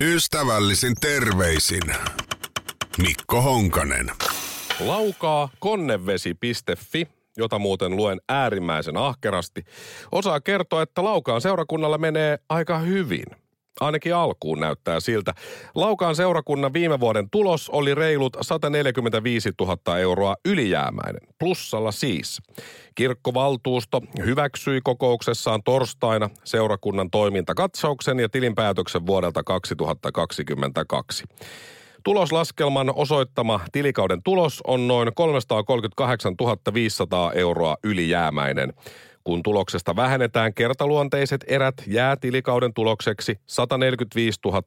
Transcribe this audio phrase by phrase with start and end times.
[0.00, 1.82] Ystävällisin terveisin
[3.02, 4.10] Mikko Honkanen.
[4.80, 9.64] Laukaa konnevesi.fi, jota muuten luen äärimmäisen ahkerasti,
[10.12, 13.24] osaa kertoa, että Laukaan seurakunnalla menee aika hyvin.
[13.80, 15.34] Ainakin alkuun näyttää siltä.
[15.74, 22.42] Laukaan seurakunnan viime vuoden tulos oli reilut 145 000 euroa ylijäämäinen, plussalla siis.
[22.94, 31.24] Kirkkovaltuusto hyväksyi kokouksessaan torstaina seurakunnan toimintakatsauksen ja tilinpäätöksen vuodelta 2022.
[32.04, 36.34] Tuloslaskelman osoittama tilikauden tulos on noin 338
[36.74, 38.72] 500 euroa ylijäämäinen.
[39.26, 44.62] Kun tuloksesta vähennetään kertaluonteiset erät, jää tilikauden tulokseksi 145 000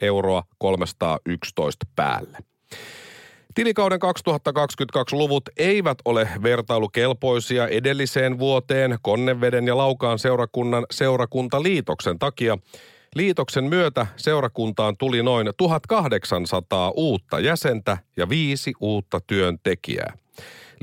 [0.00, 2.38] euroa 311 päälle.
[3.54, 12.58] Tilikauden 2022 luvut eivät ole vertailukelpoisia edelliseen vuoteen Konneveden ja Laukaan seurakunnan seurakuntaliitoksen takia.
[13.14, 20.16] Liitoksen myötä seurakuntaan tuli noin 1800 uutta jäsentä ja viisi uutta työntekijää.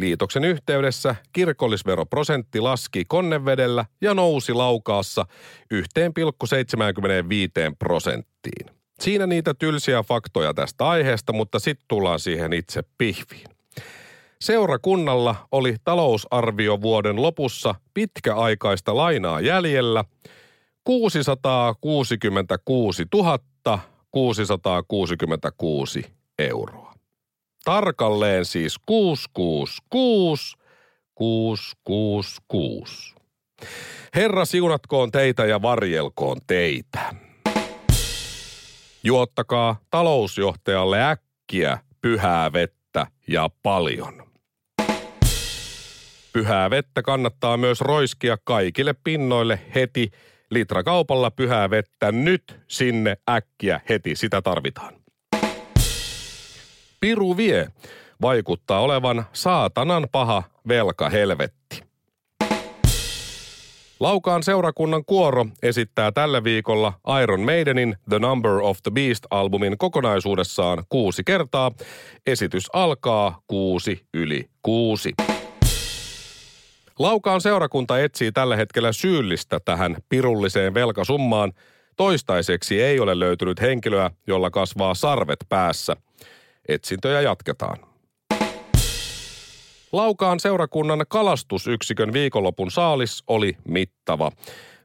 [0.02, 5.26] Liitoksen yhteydessä kirkollisveroprosentti laski Konnevedellä ja nousi Laukaassa
[5.74, 5.80] 1,75
[7.80, 8.66] prosenttiin.
[9.00, 13.48] Siinä niitä tylsiä faktoja tästä aiheesta, mutta sitten tullaan siihen itse pihviin.
[14.42, 20.06] Seurakunnalla oli talousarvio vuoden lopussa pitkäaikaista lainaa jäljellä
[20.84, 23.06] 666
[24.12, 26.06] 666
[26.40, 26.91] euroa.
[27.64, 30.58] Tarkalleen siis 666
[31.16, 33.16] 666.
[34.16, 37.16] Herra siunatkoon teitä ja varjelkoon teitä.
[39.04, 44.32] Juottakaa talousjohtajalle äkkiä pyhää vettä ja paljon.
[46.34, 50.12] Pyhää vettä kannattaa myös roiskia kaikille pinnoille heti
[50.52, 55.01] litrakaupalla pyhää vettä nyt sinne äkkiä heti, sitä tarvitaan.
[57.02, 57.68] Piru vie
[58.22, 61.84] vaikuttaa olevan saatanan paha velka helvetti.
[64.00, 71.24] Laukaan seurakunnan kuoro esittää tällä viikolla Iron Maidenin The Number of the Beast-albumin kokonaisuudessaan kuusi
[71.24, 71.72] kertaa.
[72.28, 75.14] Esitys alkaa kuusi yli kuusi.
[77.00, 81.54] Laukaan seurakunta etsii tällä hetkellä syyllistä tähän pirulliseen velkasummaan.
[81.98, 85.96] Toistaiseksi ei ole löytynyt henkilöä, jolla kasvaa sarvet päässä.
[86.68, 87.78] Etsintöjä jatketaan.
[89.92, 94.32] Laukaan seurakunnan kalastusyksikön viikonlopun saalis oli mittava.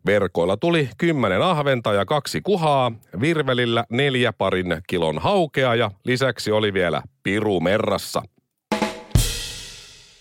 [0.06, 6.72] Verkoilla tuli kymmenen ahventa ja kaksi kuhaa, virvelillä neljä parin kilon haukea ja lisäksi oli
[6.72, 8.22] vielä piru merrassa.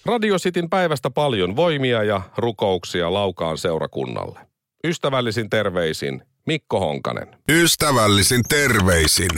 [0.06, 4.40] Radio Cityn päivästä paljon voimia ja rukouksia Laukaan seurakunnalle.
[4.84, 7.28] Ystävällisin terveisin Mikko Honkanen.
[7.50, 9.30] Ystävällisin terveisin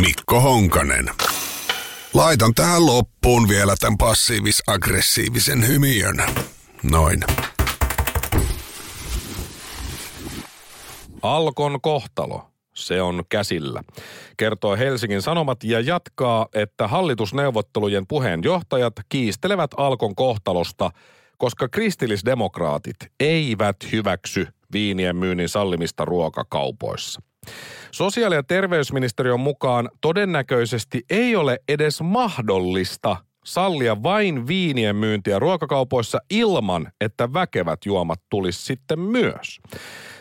[0.00, 1.10] Mikko Honkanen.
[2.14, 6.16] Laitan tähän loppuun vielä tämän passiivis-aggressiivisen hymiön.
[6.82, 7.24] Noin.
[11.22, 12.50] Alkon kohtalo.
[12.74, 13.82] Se on käsillä.
[14.36, 20.90] Kertoo Helsingin Sanomat ja jatkaa, että hallitusneuvottelujen puheenjohtajat kiistelevät Alkon kohtalosta,
[21.38, 27.25] koska kristillisdemokraatit eivät hyväksy viinien myynnin sallimista ruokakaupoissa.
[27.90, 36.88] Sosiaali- ja terveysministeriön mukaan todennäköisesti ei ole edes mahdollista sallia vain viinien myyntiä ruokakaupoissa ilman,
[37.00, 39.60] että väkevät juomat tulisi sitten myös.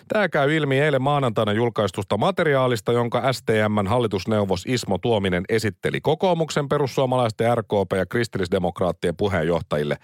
[0.07, 7.57] Tämä käy ilmi eilen maanantaina julkaistusta materiaalista, jonka STMn hallitusneuvos Ismo Tuominen esitteli kokoomuksen, perussuomalaisten,
[7.57, 9.97] RKP ja kristillisdemokraattien puheenjohtajille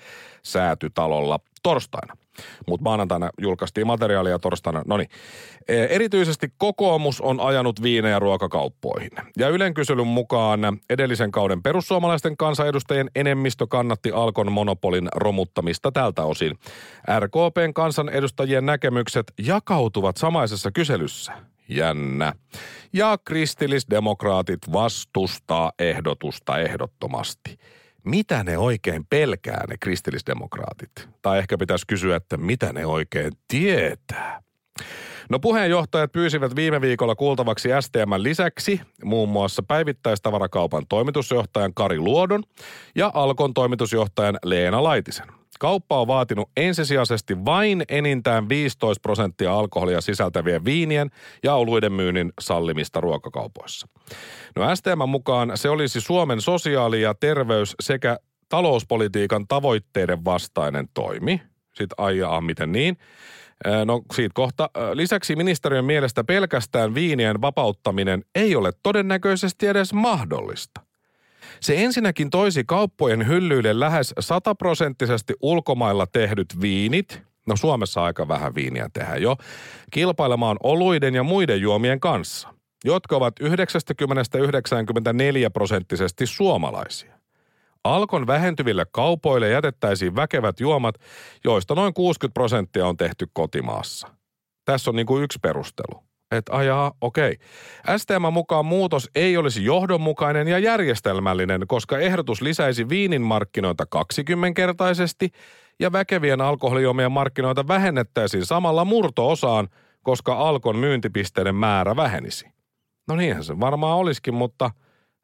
[0.43, 2.20] säätytalolla torstaina.
[2.67, 4.81] Mutta maanantaina julkaistiin materiaalia torstaina.
[4.85, 5.09] No niin.
[5.67, 9.11] Erityisesti kokoomus on ajanut viinejä ruokakauppoihin.
[9.37, 10.59] Ja Ylen kyselyn mukaan
[10.89, 16.57] edellisen kauden perussuomalaisten kansanedustajien enemmistö kannatti Alkon monopolin romuttamista tältä osin.
[17.19, 21.33] RKPn kansanedustajien näkemykset jakautuvat samaisessa kyselyssä.
[21.69, 22.33] Jännä.
[22.93, 27.57] Ja kristillisdemokraatit vastustaa ehdotusta ehdottomasti
[28.03, 31.09] mitä ne oikein pelkää ne kristillisdemokraatit?
[31.21, 34.41] Tai ehkä pitäisi kysyä, että mitä ne oikein tietää?
[35.29, 42.43] No puheenjohtajat pyysivät viime viikolla kuultavaksi STM lisäksi muun muassa päivittäistavarakaupan toimitusjohtajan Kari Luodon
[42.95, 45.40] ja Alkon toimitusjohtajan Leena Laitisen.
[45.61, 51.09] Kauppa on vaatinut ensisijaisesti vain enintään 15 prosenttia alkoholia sisältävien viinien
[51.43, 53.87] ja oluiden myynnin sallimista ruokakaupoissa.
[54.55, 58.17] No STM mukaan se olisi Suomen sosiaali- ja terveys- sekä
[58.49, 61.41] talouspolitiikan tavoitteiden vastainen toimi.
[61.73, 62.97] Sitten aijaa, miten niin.
[63.85, 64.69] No siitä kohta.
[64.93, 70.90] Lisäksi ministeriön mielestä pelkästään viinien vapauttaminen ei ole todennäköisesti edes mahdollista.
[71.59, 78.89] Se ensinnäkin toisi kauppojen hyllyille lähes sataprosenttisesti ulkomailla tehdyt viinit, no Suomessa aika vähän viiniä
[78.93, 79.35] tehdään jo,
[79.91, 82.53] kilpailemaan oluiden ja muiden juomien kanssa,
[82.85, 83.45] jotka ovat 90-94
[85.53, 87.21] prosenttisesti suomalaisia.
[87.83, 90.95] Alkon vähentyville kaupoille jätettäisiin väkevät juomat,
[91.43, 94.07] joista noin 60 prosenttia on tehty kotimaassa.
[94.65, 96.10] Tässä on niin kuin yksi perustelu.
[96.31, 97.37] Että ajaa, okei.
[97.83, 97.97] Okay.
[97.97, 105.29] STM mukaan muutos ei olisi johdonmukainen ja järjestelmällinen, koska ehdotus lisäisi viinin markkinoita 20-kertaisesti
[105.79, 109.67] ja väkevien alkoholijuomien markkinoita vähennettäisiin samalla murto-osaan,
[110.03, 112.45] koska Alkon myyntipisteiden määrä vähenisi.
[113.07, 114.71] No niinhän se varmaan olisikin, mutta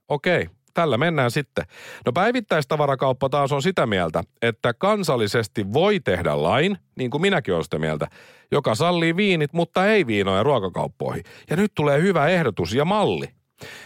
[0.07, 1.65] okei, okay, tällä mennään sitten.
[2.06, 7.63] No päivittäistavarakauppa taas on sitä mieltä, että kansallisesti voi tehdä lain, niin kuin minäkin olen
[7.63, 8.07] sitä mieltä,
[8.51, 11.24] joka sallii viinit, mutta ei viinoja ruokakauppoihin.
[11.50, 13.29] Ja nyt tulee hyvä ehdotus ja malli.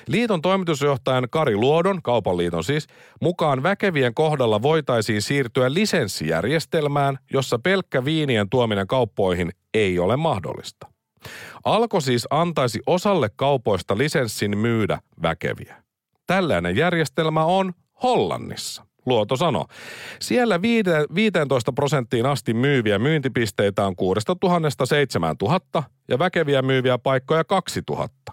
[0.08, 2.88] Liiton toimitusjohtajan Kari Luodon, kaupan liiton siis,
[3.22, 10.88] mukaan väkevien kohdalla voitaisiin siirtyä lisenssijärjestelmään, jossa pelkkä viinien tuominen kauppoihin ei ole mahdollista.
[11.64, 15.81] Alko siis antaisi osalle kaupoista lisenssin myydä väkeviä.
[16.32, 17.74] Tällainen järjestelmä on
[18.04, 18.86] Hollannissa.
[19.06, 19.66] Luoto sano.
[20.22, 28.32] Siellä 15 prosenttiin asti myyviä myyntipisteitä on 6000 7000 ja väkeviä myyviä paikkoja 2000.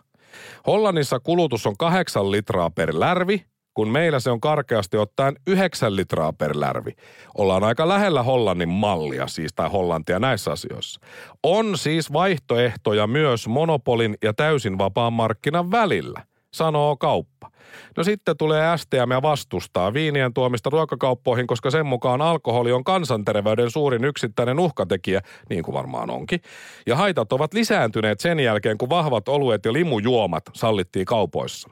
[0.66, 6.32] Hollannissa kulutus on 8 litraa per lärvi, kun meillä se on karkeasti ottaen 9 litraa
[6.32, 6.92] per lärvi.
[7.38, 11.00] Ollaan aika lähellä Hollannin mallia siis, tai Hollantia näissä asioissa.
[11.42, 16.22] On siis vaihtoehtoja myös monopolin ja täysin vapaan markkinan välillä,
[16.54, 17.50] sanoo kauppa.
[17.96, 23.70] No sitten tulee STM ja vastustaa viinien tuomista ruokakauppoihin, koska sen mukaan alkoholi on kansanterveyden
[23.70, 26.40] suurin yksittäinen uhkatekijä, niin kuin varmaan onkin.
[26.86, 31.70] Ja haitat ovat lisääntyneet sen jälkeen, kun vahvat oluet ja limujuomat sallittiin kaupoissa.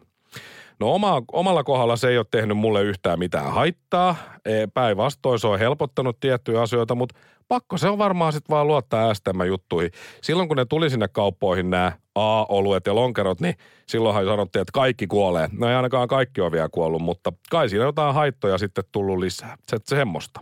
[0.81, 4.17] No oma, omalla kohdalla se ei ole tehnyt mulle yhtään mitään haittaa.
[4.45, 9.15] E, päinvastoin se on helpottanut tiettyjä asioita, mutta pakko se on varmaan sitten vaan luottaa
[9.15, 9.91] STM-juttuihin.
[10.23, 13.55] Silloin kun ne tuli sinne kauppoihin nämä A-oluet ja lonkerot, niin
[13.87, 15.49] silloinhan sanottiin, että kaikki kuolee.
[15.53, 19.57] No ei ainakaan kaikki ole vielä kuollut, mutta kai siinä jotain haittoja sitten tullut lisää.
[19.69, 20.41] Se, se semmoista.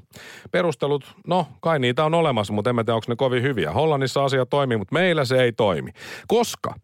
[0.51, 3.73] Perustelut, no kai niitä on olemassa, mutta en tiedä, onko ne kovin hyviä.
[3.73, 5.91] Hollannissa asia toimii, mutta meillä se ei toimi.
[6.29, 6.75] Koska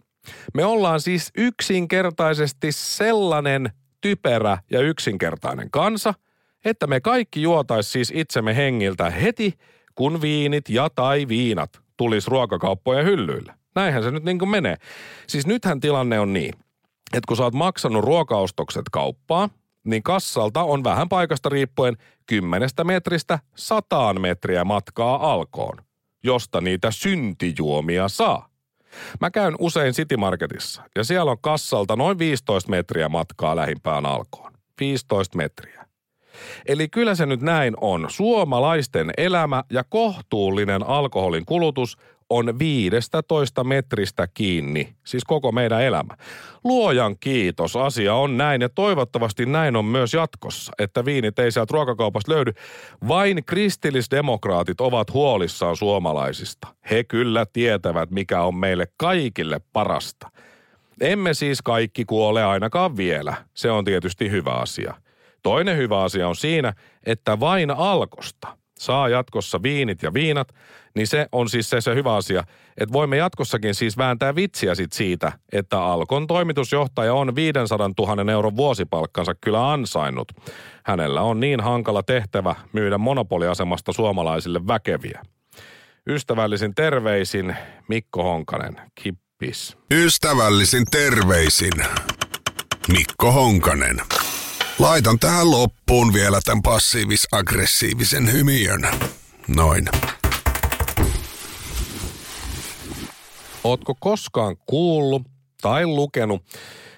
[0.55, 3.71] me ollaan siis yksinkertaisesti sellainen
[4.01, 6.15] typerä ja yksinkertainen kansa,
[6.65, 9.55] että me kaikki juotais siis itsemme hengiltä heti,
[9.95, 13.55] kun viinit ja tai viinat tulis ruokakauppojen hyllyille.
[13.75, 14.77] Näinhän se nyt niin kuin menee.
[15.27, 16.55] Siis nythän tilanne on niin,
[17.13, 19.49] että kun sä oot maksanut ruokaostokset kauppaa,
[19.85, 21.97] niin kassalta on vähän paikasta riippuen
[22.27, 25.77] kymmenestä metristä sataan metriä matkaa alkoon,
[26.25, 28.49] josta niitä syntijuomia saa.
[29.21, 34.53] Mä käyn usein City Marketissa ja siellä on kassalta noin 15 metriä matkaa lähimpään alkoon.
[34.81, 35.80] 15 metriä.
[36.67, 38.07] Eli kyllä se nyt näin on.
[38.09, 41.99] Suomalaisten elämä ja kohtuullinen alkoholin kulutus
[42.31, 46.17] on 15 metristä kiinni, siis koko meidän elämä.
[46.65, 51.73] Luojan kiitos, asia on näin ja toivottavasti näin on myös jatkossa, että viinit ei sieltä
[51.73, 52.53] ruokakaupasta löydy.
[53.09, 56.69] Vain kristillisdemokraatit ovat huolissaan suomalaisista.
[56.91, 60.31] He kyllä tietävät, mikä on meille kaikille parasta.
[61.01, 63.35] Emme siis kaikki kuole ainakaan vielä.
[63.55, 64.95] Se on tietysti hyvä asia.
[65.43, 66.73] Toinen hyvä asia on siinä,
[67.07, 70.49] että vain alkosta saa jatkossa viinit ja viinat,
[70.95, 72.45] niin se on siis se, se hyvä asia,
[72.79, 78.57] että voimme jatkossakin siis vääntää vitsiä sit siitä, että Alkon toimitusjohtaja on 500 000 euron
[78.57, 80.33] vuosipalkkansa kyllä ansainnut.
[80.85, 85.23] Hänellä on niin hankala tehtävä myydä monopoliasemasta suomalaisille väkeviä.
[86.07, 87.57] Ystävällisin terveisin
[87.89, 89.77] Mikko Honkanen, kippis.
[89.91, 91.73] Ystävällisin terveisin
[92.89, 94.01] Mikko Honkanen.
[94.81, 98.89] Laitan tähän loppuun vielä tämän passiivis-aggressiivisen hymiön.
[99.57, 99.89] Noin.
[103.65, 105.23] Ootko koskaan kuullut
[105.63, 106.43] tai lukenut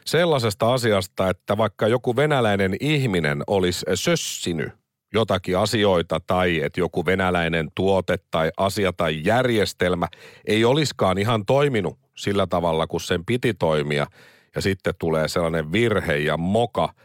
[0.04, 4.72] sellaisesta asiasta, että vaikka joku venäläinen ihminen olisi sössinyt
[5.14, 10.08] jotakin asioita tai että joku venäläinen tuote tai asia tai järjestelmä
[10.46, 14.06] ei olisikaan ihan toiminut sillä tavalla, kun sen piti toimia
[14.54, 16.88] ja sitten tulee sellainen virhe ja moka–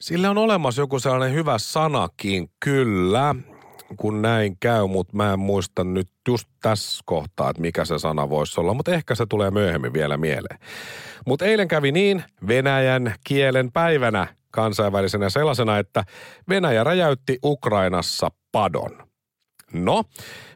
[0.00, 3.34] sillä on olemassa joku sellainen hyvä sanakin, kyllä,
[3.96, 8.30] kun näin käy, mutta mä en muista nyt just tässä kohtaa, että mikä se sana
[8.30, 10.58] voisi olla, mutta ehkä se tulee myöhemmin vielä mieleen.
[11.26, 16.04] Mutta eilen kävi niin Venäjän kielen päivänä kansainvälisenä sellaisena, että
[16.48, 19.10] Venäjä räjäytti Ukrainassa padon.
[19.72, 20.04] No,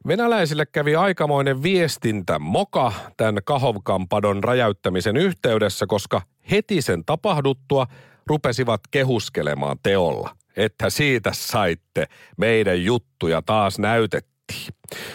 [0.06, 7.86] venäläisille kävi aikamoinen viestintä moka tämän Kahovkan padon räjäyttämisen yhteydessä, koska heti sen tapahduttua
[8.26, 14.34] rupesivat kehuskelemaan teolla, että siitä saitte meidän juttuja taas näytettiin.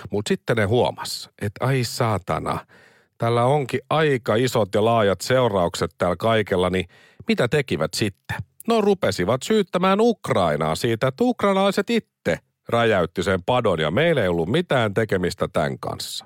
[0.10, 2.66] Mutta sitten ne huomas, että ai saatana,
[3.18, 6.86] tällä onkin aika isot ja laajat seuraukset täällä kaikella, niin
[7.28, 8.38] mitä tekivät sitten?
[8.68, 12.40] No rupesivat syyttämään Ukrainaa siitä, että ukrainalaiset itse
[12.70, 16.26] räjäytti sen padon ja meillä ei ollut mitään tekemistä tämän kanssa.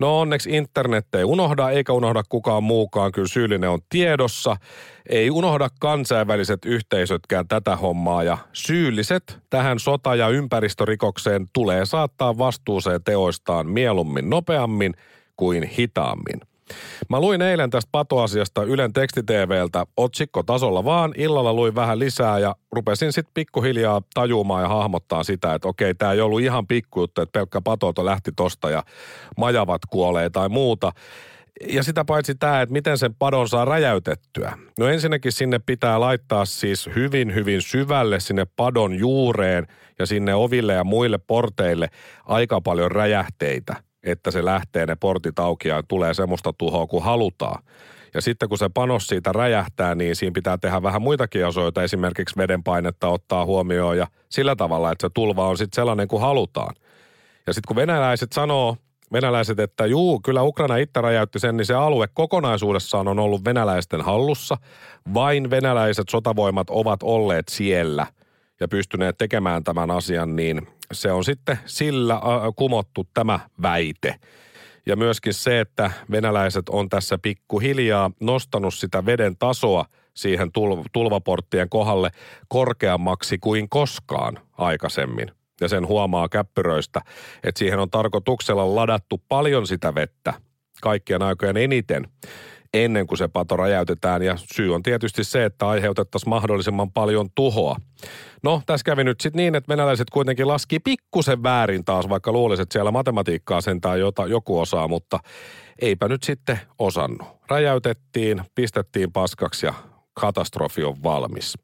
[0.00, 4.56] No onneksi internet ei unohda, eikä unohda kukaan muukaan, kyllä syyllinen on tiedossa.
[5.08, 13.04] Ei unohda kansainväliset yhteisötkään tätä hommaa ja syylliset tähän sota- ja ympäristörikokseen tulee saattaa vastuuseen
[13.04, 14.94] teoistaan mieluummin nopeammin
[15.36, 16.55] kuin hitaammin.
[17.08, 21.14] Mä luin eilen tästä patoasiasta Ylen tekstiteeveltä otsikkotasolla vaan.
[21.16, 26.12] Illalla luin vähän lisää ja rupesin sitten pikkuhiljaa tajumaan ja hahmottaa sitä, että okei, tämä
[26.12, 28.82] ei ollut ihan pikkujuttu, että pelkkä patoto lähti tosta ja
[29.36, 30.92] majavat kuolee tai muuta.
[31.68, 34.58] Ja sitä paitsi tämä, että miten sen padon saa räjäytettyä.
[34.78, 39.66] No ensinnäkin sinne pitää laittaa siis hyvin, hyvin syvälle sinne padon juureen
[39.98, 41.88] ja sinne oville ja muille porteille
[42.24, 47.62] aika paljon räjähteitä että se lähtee ne portit auki ja tulee semmoista tuhoa kuin halutaan.
[48.14, 52.36] Ja sitten kun se panos siitä räjähtää, niin siinä pitää tehdä vähän muitakin asioita, esimerkiksi
[52.36, 56.74] vedenpainetta ottaa huomioon ja sillä tavalla, että se tulva on sitten sellainen kuin halutaan.
[57.46, 58.76] Ja sitten kun venäläiset sanoo,
[59.12, 64.00] venäläiset, että juu, kyllä Ukraina itse räjäytti sen, niin se alue kokonaisuudessaan on ollut venäläisten
[64.00, 64.56] hallussa.
[65.14, 68.06] Vain venäläiset sotavoimat ovat olleet siellä
[68.60, 72.20] ja pystyneet tekemään tämän asian, niin se on sitten sillä
[72.56, 74.14] kumottu tämä väite.
[74.86, 79.84] Ja myöskin se, että venäläiset on tässä pikkuhiljaa nostanut sitä veden tasoa
[80.14, 80.50] siihen
[80.92, 82.10] tulvaporttien kohdalle
[82.48, 85.30] korkeammaksi kuin koskaan aikaisemmin.
[85.60, 87.00] Ja sen huomaa käppyröistä,
[87.44, 90.34] että siihen on tarkoituksella ladattu paljon sitä vettä
[90.82, 92.08] kaikkien aikojen eniten
[92.74, 94.22] ennen kuin se pato räjäytetään.
[94.22, 97.76] Ja syy on tietysti se, että aiheutettaisiin mahdollisimman paljon tuhoa.
[98.42, 102.62] No, tässä kävi nyt sitten niin, että venäläiset kuitenkin laski pikkusen väärin taas, vaikka luulisit,
[102.62, 105.18] että siellä matematiikkaa sentään jota, joku osaa, mutta
[105.80, 107.28] eipä nyt sitten osannut.
[107.50, 109.74] Räjäytettiin, pistettiin paskaksi ja
[110.14, 111.58] katastrofi on valmis.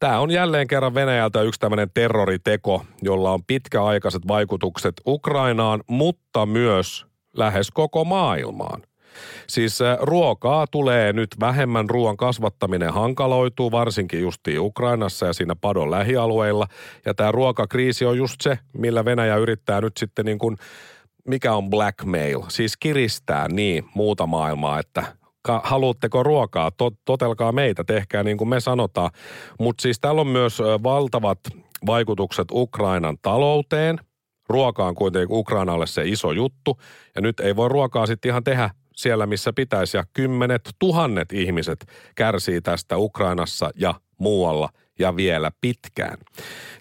[0.00, 7.06] Tämä on jälleen kerran Venäjältä yksi tämmöinen terroriteko, jolla on pitkäaikaiset vaikutukset Ukrainaan, mutta myös
[7.36, 8.82] lähes koko maailmaan–
[9.46, 15.90] Siis äh, ruokaa tulee nyt vähemmän, ruoan kasvattaminen hankaloituu, varsinkin justiin Ukrainassa ja siinä padon
[15.90, 16.66] lähialueilla.
[17.04, 20.56] Ja tämä ruokakriisi on just se, millä Venäjä yrittää nyt sitten niin kuin,
[21.28, 25.04] mikä on blackmail, siis kiristää niin muuta maailmaa, että
[25.62, 26.70] haluatteko ruokaa,
[27.04, 29.10] totelkaa meitä, tehkää niin kuin me sanotaan.
[29.60, 31.38] Mutta siis täällä on myös valtavat
[31.86, 33.98] vaikutukset Ukrainan talouteen.
[34.48, 36.80] Ruoka on kuitenkin Ukrainalle se iso juttu.
[37.14, 39.96] Ja nyt ei voi ruokaa sitten ihan tehdä siellä, missä pitäisi.
[39.96, 46.18] Ja kymmenet tuhannet ihmiset kärsii tästä Ukrainassa ja muualla ja vielä pitkään.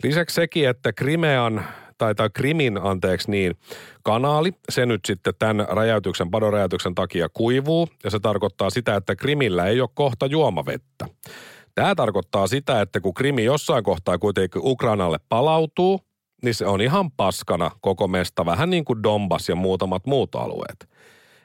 [0.04, 1.66] Lisäksi sekin, että Krimean
[1.98, 3.56] tai, tai Krimin, anteeksi niin,
[4.04, 9.66] kanaali, se nyt sitten tämän räjäytyksen, padoräjäytyksen takia kuivuu, ja se tarkoittaa sitä, että Krimillä
[9.66, 11.06] ei ole kohta juomavettä.
[11.76, 16.00] Tämä tarkoittaa sitä, että kun Krimi jossain kohtaa kuitenkin Ukrainalle palautuu,
[16.44, 20.90] niin se on ihan paskana koko mesta, vähän niin kuin Donbass ja muutamat muut alueet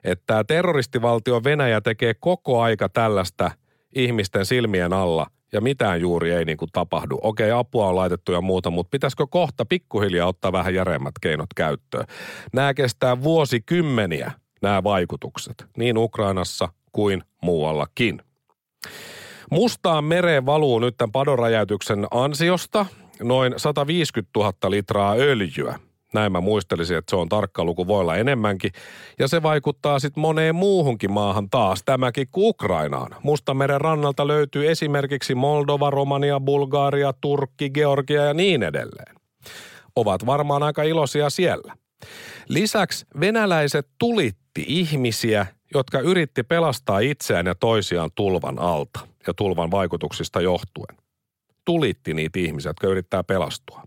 [0.05, 3.51] että tämä terroristivaltio Venäjä tekee koko aika tällaista
[3.95, 7.19] ihmisten silmien alla ja mitään juuri ei niin kuin tapahdu.
[7.23, 12.05] Okei, apua on laitettu ja muuta, mutta pitäisikö kohta pikkuhiljaa ottaa vähän järemmät keinot käyttöön?
[12.53, 18.23] Nämä kestää vuosikymmeniä, nämä vaikutukset, niin Ukrainassa kuin muuallakin.
[19.51, 22.87] Mustaan mereen valuu nyt tämän padoräjäytyksen ansiosta
[23.23, 25.79] noin 150 000 litraa öljyä–
[26.15, 28.73] näin mä muistelisin, että se on tarkka luku, voi olla enemmänkin.
[29.19, 33.17] Ja se vaikuttaa sitten moneen muuhunkin maahan taas, tämäkin kuin Ukrainaan.
[33.23, 39.17] Mustameren rannalta löytyy esimerkiksi Moldova, Romania, Bulgaria, Turkki, Georgia ja niin edelleen.
[39.97, 41.75] Ovat varmaan aika iloisia siellä.
[42.49, 50.41] Lisäksi venäläiset tulitti ihmisiä, jotka yritti pelastaa itseään ja toisiaan tulvan alta ja tulvan vaikutuksista
[50.41, 50.97] johtuen.
[51.65, 53.83] Tulitti niitä ihmisiä, jotka yrittää pelastua.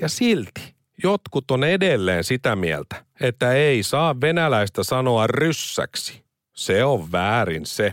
[0.00, 6.24] Ja silti Jotkut on edelleen sitä mieltä, että ei saa venäläistä sanoa ryssäksi.
[6.52, 7.92] Se on väärin se.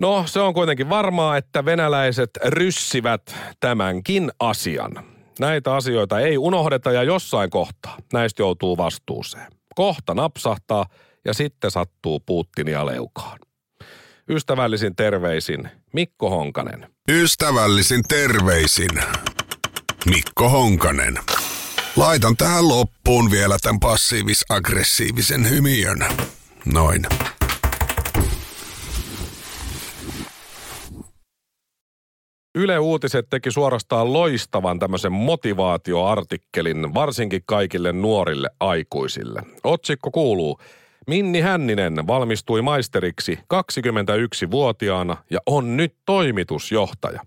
[0.00, 4.92] No, se on kuitenkin varmaa, että venäläiset ryssivät tämänkin asian.
[5.38, 9.52] Näitä asioita ei unohdeta ja jossain kohtaa näistä joutuu vastuuseen.
[9.74, 10.86] Kohta napsahtaa
[11.24, 13.38] ja sitten sattuu Putinia leukaan.
[14.30, 16.90] Ystävällisin terveisin Mikko Honkanen.
[17.08, 18.90] Ystävällisin terveisin
[20.10, 21.18] Mikko Honkanen.
[21.96, 25.98] Laitan tähän loppuun vielä tämän passiivis-aggressiivisen hymiön.
[26.64, 27.06] Noin.
[32.54, 39.42] Yle Uutiset teki suorastaan loistavan tämmöisen motivaatioartikkelin, varsinkin kaikille nuorille aikuisille.
[39.64, 40.60] Otsikko kuuluu,
[41.06, 47.20] Minni Hänninen valmistui maisteriksi 21-vuotiaana ja on nyt toimitusjohtaja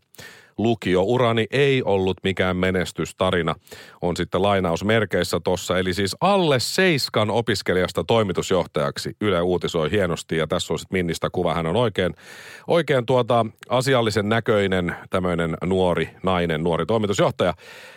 [0.60, 3.56] lukiourani ei ollut mikään menestystarina.
[4.02, 5.80] On sitten lainaus merkeissä tossa.
[5.80, 10.38] Eli siis alle seiskan opiskelijasta toimitusjohtajaksi Yle uutisoi hienosti.
[10.38, 11.54] Ja tässä on sitten Minnistä kuva.
[11.54, 12.14] Hän on oikein,
[12.68, 17.54] oikein tuota asiallisen näköinen tämmöinen nuori nainen, nuori toimitusjohtaja.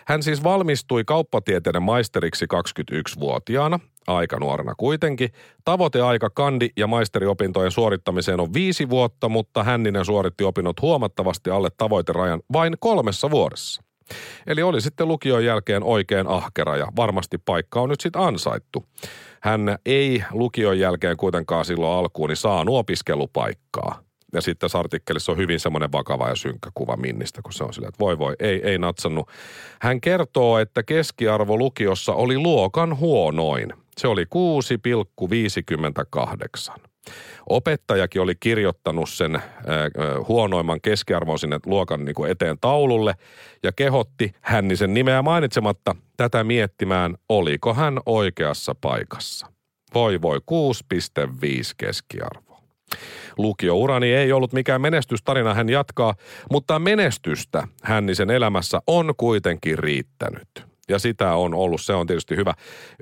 [0.06, 5.30] Hän siis valmistui kauppatieteiden maisteriksi 21-vuotiaana aika nuorena kuitenkin.
[5.64, 12.40] Tavoiteaika kandi- ja maisteriopintojen suorittamiseen on viisi vuotta, mutta Hänninen suoritti opinnot huomattavasti alle tavoiterajan
[12.52, 13.82] vain kolmessa vuodessa.
[14.46, 18.86] Eli oli sitten lukion jälkeen oikein ahkera ja varmasti paikka on nyt sitten ansaittu.
[19.40, 24.02] Hän ei lukion jälkeen kuitenkaan silloin alkuun niin saanut opiskelupaikkaa.
[24.32, 27.74] Ja sitten tässä artikkelissa on hyvin semmoinen vakava ja synkkä kuva Minnistä, kun se on
[27.74, 29.28] silleen, että voi voi, ei, ei natsannut.
[29.80, 33.72] Hän kertoo, että keskiarvo lukiossa oli luokan huonoin.
[33.98, 34.24] Se oli
[36.74, 36.92] 6,58.
[37.48, 39.42] Opettajakin oli kirjoittanut sen äh,
[40.28, 43.14] huonoimman keskiarvon sinne luokan niin kuin eteen taululle
[43.62, 49.46] ja kehotti Hännisen nimeä mainitsematta tätä miettimään, oliko hän oikeassa paikassa.
[49.94, 50.42] Voi voi, 6,5
[51.76, 52.41] keskiarvo.
[53.38, 56.14] Lukiourani ei ollut mikään menestystarina, hän jatkaa,
[56.50, 62.54] mutta menestystä Hännisen elämässä on kuitenkin riittänyt ja sitä on ollut, se on tietysti hyvä.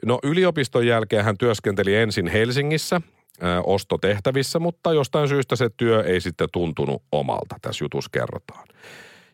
[0.04, 3.00] No yliopiston jälkeen hän työskenteli ensin Helsingissä
[3.40, 8.68] ää, ostotehtävissä, mutta jostain syystä se työ ei sitten tuntunut omalta, tässä jutussa kerrotaan.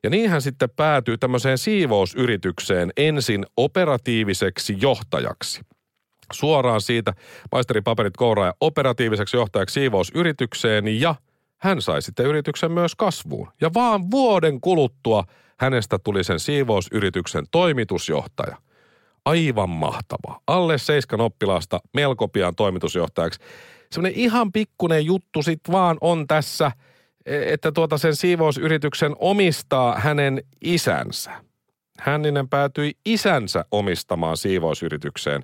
[0.02, 5.60] Ja niin hän sitten päätyy tämmöiseen siivousyritykseen ensin operatiiviseksi johtajaksi.
[6.33, 7.12] Suoraan siitä
[7.52, 11.14] maisteripaperit kouraa ja operatiiviseksi johtajaksi siivousyritykseen ja
[11.56, 13.49] hän sai sitten yrityksen myös kasvuun.
[13.61, 15.25] Ja vaan vuoden kuluttua–
[15.60, 18.56] hänestä tuli sen siivousyrityksen toimitusjohtaja.
[19.25, 20.41] Aivan mahtava.
[20.47, 23.41] Alle seiskan oppilaasta melko pian toimitusjohtajaksi.
[23.91, 26.73] Semmoinen ihan pikkunen juttu sit vaan on tässä,
[27.26, 31.32] e, että tuota sen siivousyrityksen omistaa hänen isänsä.
[31.99, 35.43] Hänninen päätyi isänsä omistamaan siivousyritykseen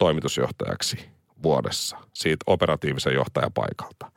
[0.00, 1.10] toimitusjohtajaksi
[1.42, 4.12] vuodessa siitä operatiivisen johtajan paikalta.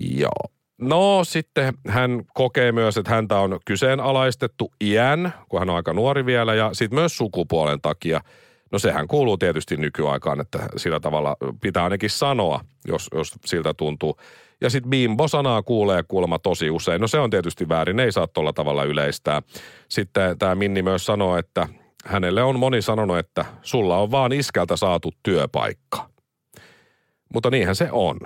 [0.00, 0.50] Joo.
[0.78, 6.26] No sitten hän kokee myös, että häntä on kyseenalaistettu iän, kun hän on aika nuori
[6.26, 8.20] vielä, ja sitten myös sukupuolen takia.
[8.72, 14.16] No sehän kuuluu tietysti nykyaikaan, että sillä tavalla pitää ainakin sanoa, jos, jos siltä tuntuu.
[14.60, 17.00] Ja sitten bimbo-sanaa kuulee kuulemma tosi usein.
[17.00, 19.42] No se on tietysti väärin, ei saa tuolla tavalla yleistää.
[19.88, 21.68] Sitten tämä Minni myös sanoo, että
[22.06, 26.10] hänelle on moni sanonut, että sulla on vaan iskältä saatu työpaikka.
[27.34, 28.20] Mutta niinhän se on.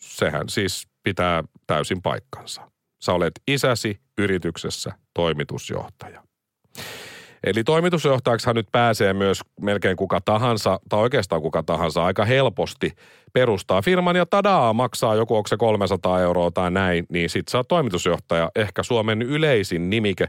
[0.00, 2.70] Sehän siis pitää täysin paikkansa.
[3.02, 6.22] Sä olet isäsi yrityksessä toimitusjohtaja.
[7.44, 12.92] Eli toimitusjohtajaksi nyt pääsee myös melkein kuka tahansa, tai oikeastaan kuka tahansa, aika helposti
[13.32, 17.64] perustaa firman ja tadaa, maksaa joku, onko se 300 euroa tai näin, niin sit saa
[17.64, 18.50] toimitusjohtaja.
[18.56, 20.26] Ehkä Suomen yleisin nimike,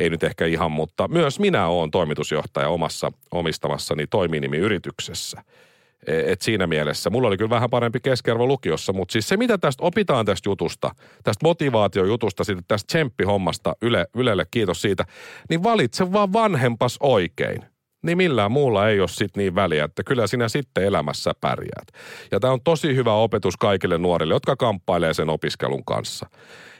[0.00, 5.42] ei nyt ehkä ihan, mutta myös minä olen toimitusjohtaja omassa omistamassani toiminimiyrityksessä.
[6.06, 9.58] E, et siinä mielessä mulla oli kyllä vähän parempi keskiarvo lukiossa, mutta siis se mitä
[9.58, 10.90] tästä opitaan tästä jutusta,
[11.24, 15.04] tästä motivaatiojutusta, sitten tästä tsemppihommasta Yle, Ylelle, kiitos siitä,
[15.50, 17.62] niin valitse vaan vanhempas oikein.
[18.02, 21.88] Niin millään muulla ei ole sit niin väliä, että kyllä sinä sitten elämässä pärjäät.
[22.30, 26.26] Ja tämä on tosi hyvä opetus kaikille nuorille, jotka kamppailee sen opiskelun kanssa.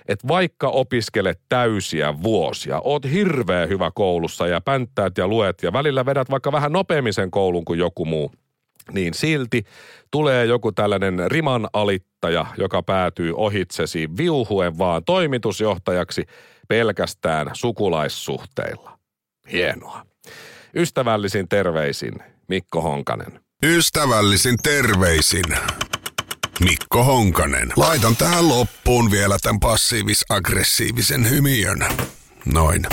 [0.08, 6.06] Et vaikka opiskelet täysiä vuosia, oot hirveän hyvä koulussa ja pänttäät ja luet ja välillä
[6.06, 8.32] vedät vaikka vähän nopeammin sen koulun kuin joku muu–
[8.92, 9.64] niin silti
[10.10, 16.24] tulee joku tällainen riman alittaja, joka päätyy ohitsesi viuhuen vaan toimitusjohtajaksi
[16.68, 18.98] pelkästään sukulaissuhteilla.
[19.52, 20.06] Hienoa.
[20.76, 22.14] Ystävällisin terveisin
[22.48, 23.40] Mikko Honkanen.
[23.62, 25.44] Ystävällisin terveisin
[26.60, 27.72] Mikko Honkanen.
[27.76, 31.78] Laitan tähän loppuun vielä tämän passiivis-aggressiivisen hymiön.
[32.54, 32.86] Noin.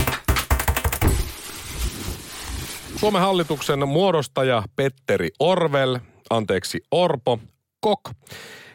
[3.02, 7.40] Suomen hallituksen muodostaja Petteri Orvel, anteeksi Orpo,
[7.80, 8.02] Kok,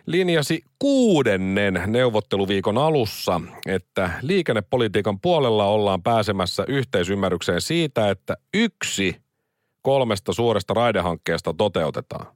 [0.07, 9.17] linjasi kuudennen neuvotteluviikon alussa, että liikennepolitiikan puolella ollaan pääsemässä yhteisymmärrykseen siitä, että yksi
[9.83, 12.27] kolmesta suuresta raidehankkeesta toteutetaan.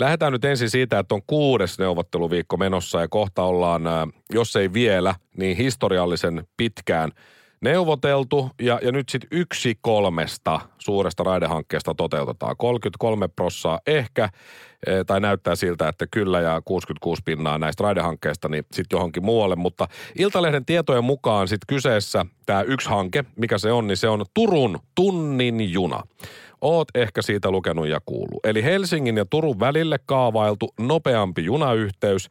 [0.00, 3.82] Lähdetään nyt ensin siitä, että on kuudes neuvotteluviikko menossa ja kohta ollaan,
[4.30, 7.10] jos ei vielä, niin historiallisen pitkään
[7.60, 12.56] neuvoteltu ja, ja nyt sitten yksi kolmesta suuresta raidehankkeesta toteutetaan.
[12.56, 14.28] 33 prossaa ehkä,
[14.86, 19.56] eh, tai näyttää siltä, että kyllä ja 66 pinnaa näistä raidehankkeista niin sitten johonkin muualle.
[19.56, 24.24] Mutta Iltalehden tietojen mukaan sitten kyseessä tämä yksi hanke, mikä se on, niin se on
[24.34, 26.02] Turun tunnin juna.
[26.60, 28.40] Oot ehkä siitä lukenut ja kuuluu.
[28.44, 32.28] Eli Helsingin ja Turun välille kaavailtu nopeampi junayhteys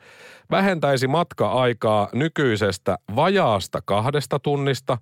[0.51, 4.97] vähentäisi matka-aikaa nykyisestä vajaasta kahdesta tunnista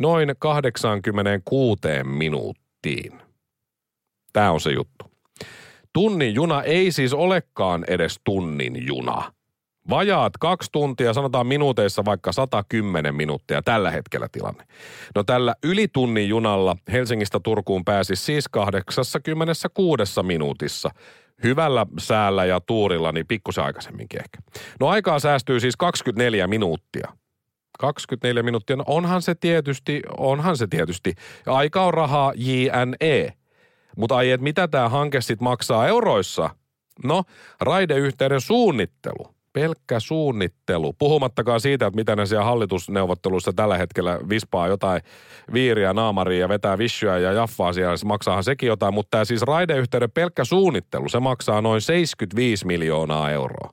[0.00, 3.22] noin 86 minuuttiin.
[4.32, 5.04] Tämä on se juttu.
[5.92, 9.32] Tunnin juna ei siis olekaan edes tunnin juna.
[9.90, 14.64] Vajaat kaksi tuntia, sanotaan minuuteissa vaikka 110 minuuttia tällä hetkellä tilanne.
[15.14, 20.90] No tällä ylitunnin junalla Helsingistä Turkuun pääsi siis 86 minuutissa.
[21.42, 24.38] Hyvällä säällä ja tuurilla niin pikkusen aikaisemminkin ehkä.
[24.80, 27.19] No aikaa säästyy siis 24 minuuttia.
[27.80, 31.14] 24 minuuttia, no onhan se tietysti, onhan se tietysti.
[31.46, 33.32] Aika on rahaa JNE.
[33.96, 36.50] Mutta ai, että mitä tämä hanke sitten maksaa euroissa?
[37.04, 37.24] No,
[37.60, 40.92] raideyhteyden suunnittelu– pelkkä suunnittelu.
[40.92, 45.02] Puhumattakaan siitä, että mitä ne siellä hallitusneuvotteluissa tällä hetkellä vispaa jotain
[45.52, 47.96] viiriä, naamaria ja vetää vissyä ja jaffaa siellä.
[47.96, 53.30] Se maksaahan sekin jotain, mutta tämä siis raideyhteyden pelkkä suunnittelu, se maksaa noin 75 miljoonaa
[53.30, 53.70] euroa.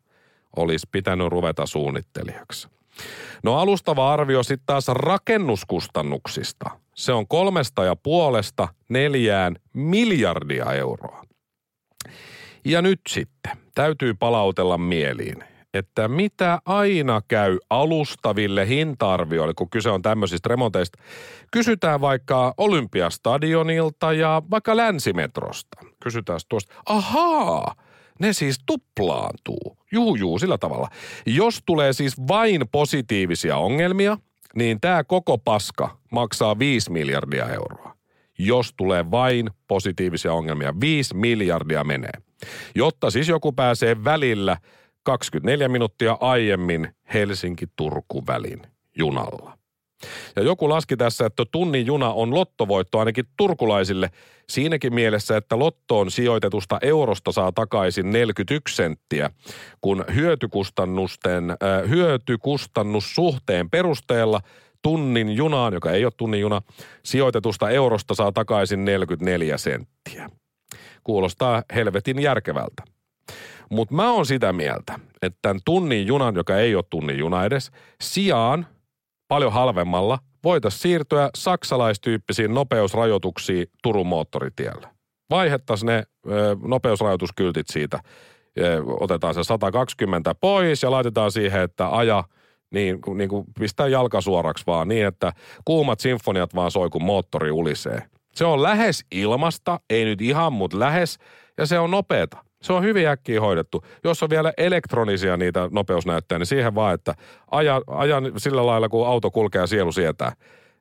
[0.55, 2.76] Olisi pitänyt ruveta suunnittelijaksi.
[3.43, 6.69] No alustava arvio sitten taas rakennuskustannuksista.
[6.95, 11.23] Se on kolmesta ja puolesta neljään miljardia euroa.
[12.65, 20.01] Ja nyt sitten täytyy palautella mieliin, että mitä aina käy alustaville hinta-arvioille, kun kyse on
[20.01, 20.99] tämmöisistä remonteista.
[21.51, 25.77] Kysytään vaikka Olympiastadionilta ja vaikka Länsimetrosta.
[26.03, 27.75] Kysytään tuosta, ahaa,
[28.19, 29.77] ne siis tuplaantuu.
[29.91, 30.89] Juu, juu, sillä tavalla.
[31.25, 34.17] Jos tulee siis vain positiivisia ongelmia,
[34.55, 37.97] niin tämä koko paska maksaa 5 miljardia euroa.
[38.39, 42.11] Jos tulee vain positiivisia ongelmia, 5 miljardia menee.
[42.75, 44.57] Jotta siis joku pääsee välillä
[45.03, 48.61] 24 minuuttia aiemmin Helsinki-Turku-välin
[48.97, 49.57] junalla.
[50.35, 54.09] Ja joku laski tässä, että tunnin juna on lottovoitto ainakin turkulaisille
[54.49, 59.31] siinäkin mielessä, että lottoon sijoitetusta eurosta saa takaisin 41 senttiä,
[59.81, 64.41] kun hyötykustannusten, äh, hyötykustannussuhteen perusteella
[64.81, 66.61] tunnin junaan, joka ei ole tunnin juna,
[67.03, 70.29] sijoitetusta eurosta saa takaisin 44 senttiä.
[71.03, 72.83] Kuulostaa helvetin järkevältä.
[73.71, 77.71] Mutta mä oon sitä mieltä, että tämän tunnin junan, joka ei ole tunnin juna edes,
[78.01, 78.67] sijaan
[79.27, 84.89] paljon halvemmalla voitaisiin siirtyä saksalaistyyppisiin nopeusrajoituksiin Turun moottoritiellä.
[85.29, 87.99] Vaihettaisiin ne ö, nopeusrajoituskyltit siitä.
[88.59, 92.23] Ö, otetaan se 120 pois ja laitetaan siihen, että aja
[92.71, 95.33] niin, niin kuin pistää jalka suoraksi vaan niin, että
[95.65, 98.01] kuumat sinfoniat vaan soi, kun moottori ulisee.
[98.35, 101.17] Se on lähes ilmasta, ei nyt ihan, mutta lähes,
[101.57, 102.46] ja se on nopeeta.
[102.61, 103.83] Se on hyvin äkkiä hoidettu.
[104.03, 107.15] Jos on vielä elektronisia niitä nopeusnäyttöjä, niin siihen vaan, että
[107.51, 110.31] ajan, ajan sillä lailla, kun auto kulkee ja sielu sietää.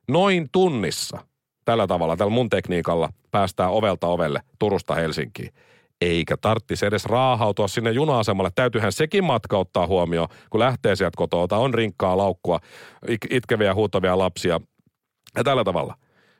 [0.07, 1.17] Noin tunnissa
[1.65, 5.53] tällä tavalla, tällä mun tekniikalla päästään ovelta ovelle Turusta Helsinkiin.
[6.01, 8.49] Eikä tarttisi edes raahautua sinne juna-asemalle.
[8.55, 11.47] Täytyyhän sekin matka ottaa huomioon, kun lähtee sieltä kotoa.
[11.51, 12.59] On rinkkaa, laukkua,
[13.29, 14.59] itkeviä, huutavia lapsia.
[15.35, 15.95] Ja tällä tavalla.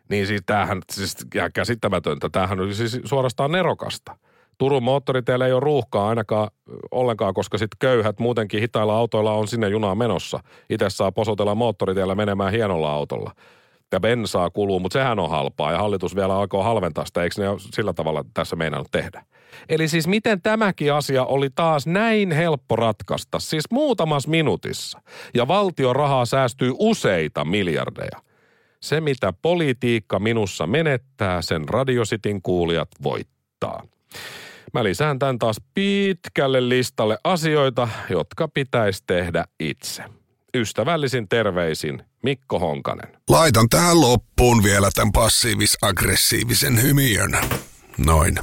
[0.09, 1.15] Niin siis tämähän siis
[1.53, 2.29] käsittämätöntä.
[2.29, 4.17] Tämähän oli siis suorastaan nerokasta.
[4.57, 6.49] Turun moottoriteillä ei ole ruuhkaa ainakaan
[6.91, 10.39] ollenkaan, koska sitten köyhät muutenkin hitailla autoilla on sinne junaan menossa.
[10.69, 13.31] Itse saa posotella moottoriteillä menemään hienolla autolla.
[13.91, 17.47] Ja bensaa kuluu, mutta sehän on halpaa ja hallitus vielä aikoo halventaa sitä, eikö ne
[17.57, 19.25] sillä tavalla tässä meinannut tehdä?
[19.69, 25.01] Eli siis miten tämäkin asia oli taas näin helppo ratkaista, siis muutamassa minuutissa.
[25.33, 28.21] Ja valtion rahaa säästyy useita miljardeja.
[28.79, 33.83] Se, mitä politiikka minussa menettää, sen radiositin kuulijat voittaa.
[34.73, 40.03] Mä lisään tämän taas pitkälle listalle asioita, jotka pitäisi tehdä itse.
[40.55, 43.17] Ystävällisin terveisin Mikko Honkanen.
[43.29, 47.31] Laitan tähän loppuun vielä tämän passiivis-aggressiivisen hymiön.
[47.97, 48.35] Noin.